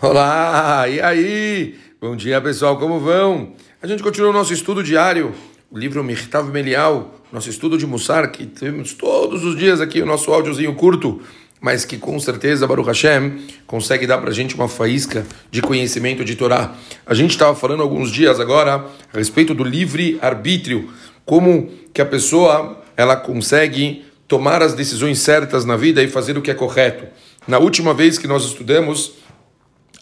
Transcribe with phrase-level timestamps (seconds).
[0.00, 1.74] Olá, e aí?
[2.00, 3.54] Bom dia pessoal, como vão?
[3.82, 5.34] A gente continua o nosso estudo diário,
[5.72, 10.06] o livro Mirtav Melial, nosso estudo de Mussar, que temos todos os dias aqui o
[10.06, 11.20] nosso áudiozinho curto,
[11.60, 16.24] mas que com certeza Baruch Hashem consegue dar para a gente uma faísca de conhecimento
[16.24, 16.76] de Torá.
[17.04, 20.90] A gente estava falando alguns dias agora a respeito do livre arbítrio,
[21.24, 26.42] como que a pessoa ela consegue tomar as decisões certas na vida e fazer o
[26.42, 27.04] que é correto.
[27.48, 29.14] Na última vez que nós estudamos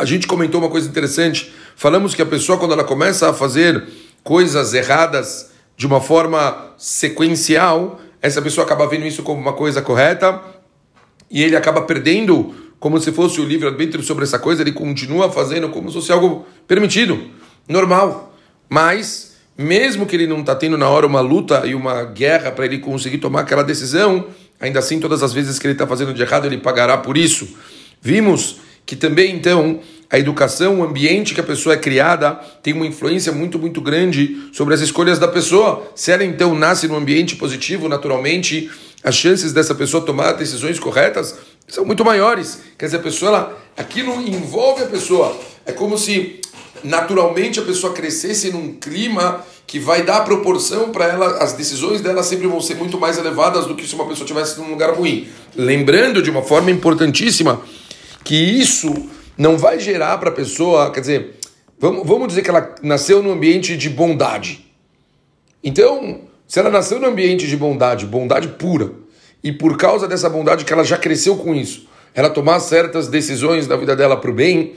[0.00, 1.52] a gente comentou uma coisa interessante.
[1.76, 3.84] Falamos que a pessoa, quando ela começa a fazer
[4.24, 10.40] coisas erradas de uma forma sequencial, essa pessoa acaba vendo isso como uma coisa correta
[11.30, 15.68] e ele acaba perdendo como se fosse o livre-arbítrio sobre essa coisa, ele continua fazendo
[15.68, 17.28] como se fosse algo permitido,
[17.68, 18.34] normal.
[18.70, 22.64] Mas, mesmo que ele não está tendo na hora uma luta e uma guerra para
[22.64, 26.22] ele conseguir tomar aquela decisão, ainda assim, todas as vezes que ele está fazendo de
[26.22, 27.46] errado, ele pagará por isso.
[28.00, 29.80] Vimos que também, então,
[30.10, 34.48] a educação, o ambiente que a pessoa é criada tem uma influência muito, muito grande
[34.52, 35.88] sobre as escolhas da pessoa.
[35.94, 38.68] Se ela, então, nasce num ambiente positivo, naturalmente,
[39.04, 41.36] as chances dessa pessoa tomar decisões corretas
[41.68, 42.60] são muito maiores.
[42.76, 45.38] Quer dizer, a pessoa, ela, aquilo envolve a pessoa.
[45.64, 46.40] É como se
[46.82, 52.24] naturalmente a pessoa crescesse num clima que vai dar proporção para ela, as decisões dela
[52.24, 55.28] sempre vão ser muito mais elevadas do que se uma pessoa estivesse num lugar ruim.
[55.54, 57.62] Lembrando de uma forma importantíssima
[58.24, 61.36] que isso não vai gerar para a pessoa, quer dizer,
[61.78, 64.66] vamos, vamos dizer que ela nasceu num ambiente de bondade.
[65.64, 68.92] Então, se ela nasceu num ambiente de bondade, bondade pura,
[69.42, 73.66] e por causa dessa bondade que ela já cresceu com isso, ela tomar certas decisões
[73.66, 74.74] na vida dela para o bem,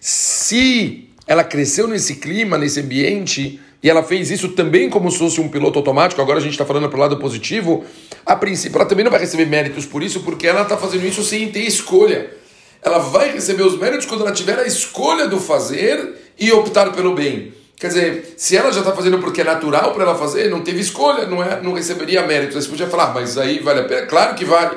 [0.00, 5.40] se ela cresceu nesse clima, nesse ambiente, e ela fez isso também como se fosse
[5.40, 7.84] um piloto automático, agora a gente está falando para o lado positivo,
[8.24, 11.24] a princípio ela também não vai receber méritos por isso, porque ela está fazendo isso
[11.24, 12.43] sem ter escolha
[12.84, 17.14] ela vai receber os méritos quando ela tiver a escolha do fazer e optar pelo
[17.14, 17.54] bem.
[17.76, 20.80] Quer dizer, se ela já está fazendo porque é natural para ela fazer, não teve
[20.80, 22.62] escolha, não, é, não receberia méritos.
[22.62, 24.06] Você podia falar, ah, mas aí vale a pena?
[24.06, 24.76] Claro que vale.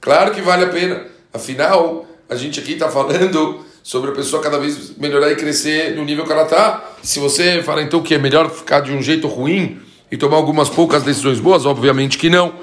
[0.00, 1.06] Claro que vale a pena.
[1.32, 6.04] Afinal, a gente aqui está falando sobre a pessoa cada vez melhorar e crescer no
[6.04, 6.82] nível que ela está.
[7.02, 10.68] Se você fala então que é melhor ficar de um jeito ruim e tomar algumas
[10.68, 12.54] poucas decisões boas, obviamente que não.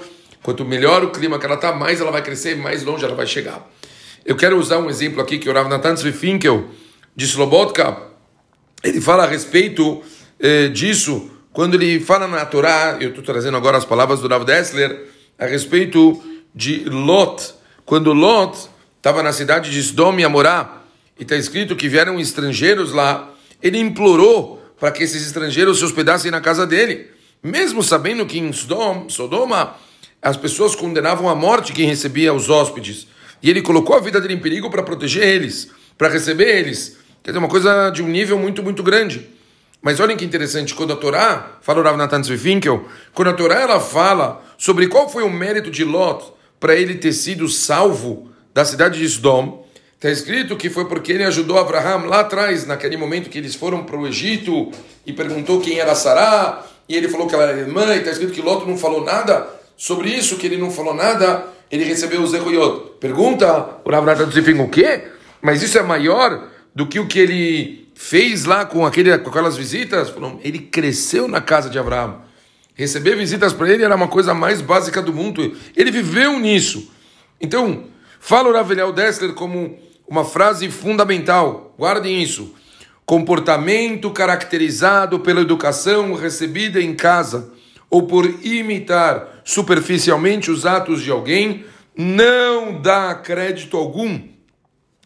[0.42, 3.28] Quanto melhor o clima que ela está, mais ela vai crescer, mais longe ela vai
[3.28, 3.68] chegar.
[4.25, 6.69] Eu quero usar um exemplo aqui que o Rav Natan Finkel,
[7.16, 7.97] de Slobotka,
[8.84, 10.02] ele fala a respeito
[10.40, 14.46] eh, disso, quando ele fala na Torá, eu estou trazendo agora as palavras do Rav
[14.46, 15.07] Dessler,
[15.38, 16.22] a respeito
[16.53, 17.53] de Lot.
[17.85, 20.84] Quando Lot estava na cidade de Sdom e Amorá,
[21.18, 26.31] e está escrito que vieram estrangeiros lá, ele implorou para que esses estrangeiros se hospedassem
[26.31, 27.07] na casa dele,
[27.44, 29.75] mesmo sabendo que em Sodom, Sodoma
[30.22, 33.07] as pessoas condenavam à morte quem recebia os hóspedes.
[33.41, 36.97] E ele colocou a vida dele em perigo para proteger eles, para receber eles.
[37.23, 39.29] Quer dizer, uma coisa de um nível muito, muito grande.
[39.81, 43.61] Mas olhem que interessante, quando a Torá, fala o Rav Natan Finkel, quando a Torá
[43.61, 48.66] ela fala sobre qual foi o mérito de Lot para ele ter sido salvo da
[48.66, 53.29] cidade de Sodom, está escrito que foi porque ele ajudou Abraham lá atrás, naquele momento
[53.29, 54.69] que eles foram para o Egito
[55.06, 58.33] e perguntou quem era Sará, e ele falou que ela era irmã, e está escrito
[58.33, 62.28] que Lot não falou nada sobre isso, que ele não falou nada ele recebeu o
[62.28, 62.94] Zehuyot.
[63.00, 64.30] Pergunta o Rav Natan
[64.63, 65.03] o quê?
[65.41, 69.56] Mas isso é maior do que o que ele fez lá com, aquele, com aquelas
[69.56, 70.13] visitas?
[70.44, 72.22] Ele cresceu na casa de Abraão.
[72.74, 75.56] Receber visitas para ele era uma coisa mais básica do mundo.
[75.75, 76.91] Ele viveu nisso.
[77.40, 77.86] Então,
[78.19, 81.75] fala o Rav Dessler como uma frase fundamental.
[81.78, 82.56] Guardem isso.
[83.06, 87.51] Comportamento caracterizado pela educação recebida em casa
[87.89, 91.66] ou por imitar superficialmente os atos de alguém,
[91.97, 94.22] não dá crédito algum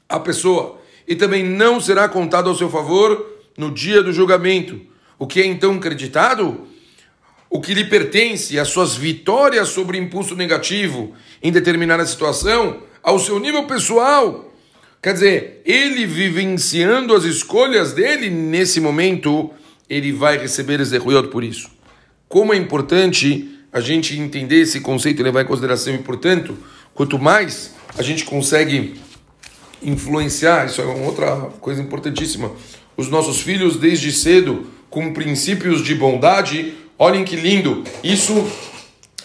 [0.08, 4.82] à pessoa e também não será contado ao seu favor no dia do julgamento.
[5.18, 6.68] O que é então creditado?
[7.50, 13.40] O que lhe pertence, as suas vitórias sobre impulso negativo em determinada situação, ao seu
[13.40, 14.52] nível pessoal.
[15.02, 19.52] Quer dizer, ele vivenciando as escolhas dele nesse momento,
[19.90, 21.73] ele vai receber Ezeruyot por isso
[22.34, 25.94] como é importante a gente entender esse conceito e levar em consideração.
[25.94, 26.58] E, portanto,
[26.92, 28.96] quanto mais a gente consegue
[29.84, 31.28] influenciar, isso é uma outra
[31.62, 32.52] coisa importantíssima,
[32.98, 38.48] os nossos filhos desde cedo com princípios de bondade, olhem que lindo, isso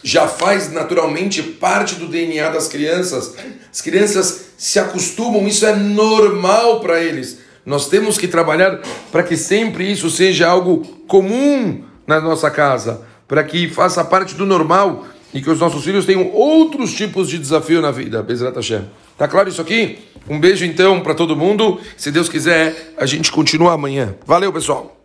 [0.02, 3.37] já faz naturalmente parte do DNA das crianças.
[3.72, 7.38] As crianças se acostumam, isso é normal para eles.
[7.64, 13.44] Nós temos que trabalhar para que sempre isso seja algo comum na nossa casa, para
[13.44, 17.82] que faça parte do normal e que os nossos filhos tenham outros tipos de desafio
[17.82, 18.22] na vida.
[18.22, 18.84] Bezerra Hashem.
[19.16, 19.99] Tá claro isso aqui?
[20.28, 21.78] Um beijo então para todo mundo.
[21.96, 24.14] Se Deus quiser, a gente continua amanhã.
[24.26, 24.98] Valeu, pessoal.